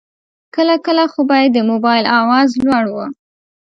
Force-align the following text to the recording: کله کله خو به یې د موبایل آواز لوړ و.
کله 0.55 0.75
کله 0.85 1.03
خو 1.11 1.19
به 1.29 1.35
یې 1.41 1.47
د 1.55 1.59
موبایل 1.71 2.05
آواز 2.19 2.49
لوړ 2.67 2.83
و. 2.93 2.95